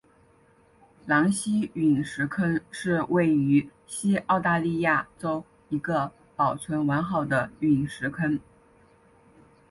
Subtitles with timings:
[1.05, 8.39] 狼溪陨石坑是位于西澳大利亚州一个保存完好的陨石坑。